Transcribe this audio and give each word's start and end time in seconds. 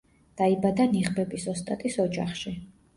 დაიბადა 0.41 0.87
ნიღბების 0.95 1.47
ოსტატის 1.55 2.03
ოჯახში. 2.09 2.59